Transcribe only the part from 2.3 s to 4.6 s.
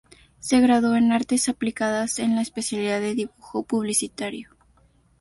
la especialidad de Dibujo Publicitario.